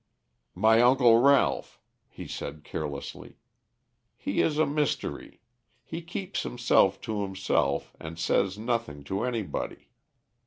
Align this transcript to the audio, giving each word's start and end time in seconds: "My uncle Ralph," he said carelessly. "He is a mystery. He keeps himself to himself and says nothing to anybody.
"My 0.55 0.81
uncle 0.81 1.19
Ralph," 1.19 1.79
he 2.09 2.27
said 2.27 2.63
carelessly. 2.63 3.37
"He 4.17 4.41
is 4.41 4.57
a 4.57 4.65
mystery. 4.65 5.41
He 5.83 6.01
keeps 6.01 6.41
himself 6.41 6.99
to 7.01 7.21
himself 7.21 7.93
and 7.99 8.17
says 8.17 8.57
nothing 8.57 9.03
to 9.03 9.21
anybody. 9.23 9.89